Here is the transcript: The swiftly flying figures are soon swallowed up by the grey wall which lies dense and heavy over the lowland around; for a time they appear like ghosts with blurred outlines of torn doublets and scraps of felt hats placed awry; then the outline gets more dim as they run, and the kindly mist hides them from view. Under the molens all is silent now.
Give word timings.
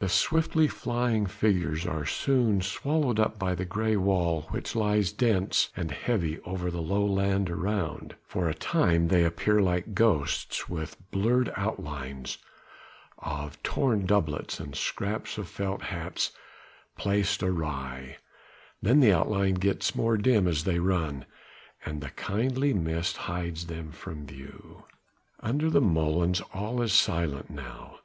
The 0.00 0.08
swiftly 0.08 0.66
flying 0.66 1.26
figures 1.26 1.86
are 1.86 2.04
soon 2.04 2.62
swallowed 2.62 3.20
up 3.20 3.38
by 3.38 3.54
the 3.54 3.64
grey 3.64 3.94
wall 3.96 4.48
which 4.50 4.74
lies 4.74 5.12
dense 5.12 5.70
and 5.76 5.92
heavy 5.92 6.40
over 6.40 6.68
the 6.68 6.82
lowland 6.82 7.48
around; 7.48 8.16
for 8.26 8.48
a 8.48 8.54
time 8.54 9.06
they 9.06 9.22
appear 9.24 9.60
like 9.60 9.94
ghosts 9.94 10.68
with 10.68 10.96
blurred 11.12 11.52
outlines 11.56 12.38
of 13.18 13.62
torn 13.62 14.04
doublets 14.04 14.58
and 14.58 14.74
scraps 14.74 15.38
of 15.38 15.48
felt 15.48 15.82
hats 15.82 16.32
placed 16.98 17.40
awry; 17.40 18.16
then 18.82 18.98
the 18.98 19.12
outline 19.12 19.54
gets 19.54 19.94
more 19.94 20.16
dim 20.16 20.48
as 20.48 20.64
they 20.64 20.80
run, 20.80 21.24
and 21.86 22.00
the 22.00 22.10
kindly 22.10 22.74
mist 22.74 23.16
hides 23.16 23.66
them 23.68 23.92
from 23.92 24.26
view. 24.26 24.86
Under 25.38 25.70
the 25.70 25.80
molens 25.80 26.42
all 26.52 26.82
is 26.82 26.92
silent 26.92 27.48
now. 27.48 28.00